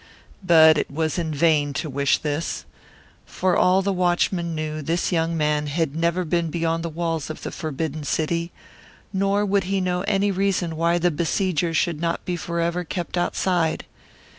[0.43, 2.65] But it was vain to wish this.
[3.23, 7.43] For all the watchman knew this young man had never been beyond the walls of
[7.43, 8.51] the forbidden city,
[9.13, 13.85] nor would he know any reason why the besieger should not forever be kept outside.